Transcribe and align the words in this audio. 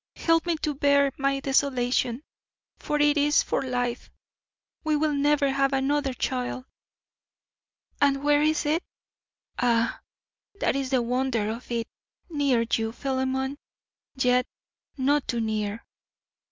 Help 0.15 0.47
me 0.47 0.55
to 0.57 0.73
bear 0.73 1.11
my 1.15 1.39
desolation, 1.39 2.23
for 2.79 2.99
it 2.99 3.17
is 3.17 3.43
for 3.43 3.61
life. 3.61 4.09
We 4.83 4.95
will 4.95 5.13
never 5.13 5.51
have 5.51 5.73
another 5.73 6.15
child. 6.15 6.65
And 8.01 8.23
where 8.23 8.41
is 8.41 8.65
it? 8.65 8.83
Ah, 9.59 10.01
that 10.59 10.75
is 10.75 10.89
the 10.89 11.03
wonder 11.03 11.49
of 11.51 11.69
it. 11.69 11.87
Near 12.31 12.65
you, 12.73 12.91
Philemon, 12.93 13.59
yet 14.15 14.47
not 14.97 15.27
too 15.27 15.39
near. 15.39 15.85